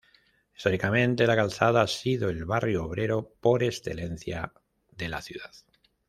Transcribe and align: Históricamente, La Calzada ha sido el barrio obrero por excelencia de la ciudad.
Históricamente, 0.57 1.27
La 1.27 1.35
Calzada 1.35 1.81
ha 1.83 1.87
sido 1.87 2.29
el 2.29 2.43
barrio 2.45 2.85
obrero 2.85 3.35
por 3.39 3.61
excelencia 3.63 4.51
de 4.97 5.07
la 5.09 5.21
ciudad. 5.21 5.51